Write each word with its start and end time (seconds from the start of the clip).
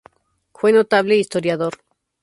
Fue 0.51 0.71
notable 0.73 1.13
historiador. 1.15 1.73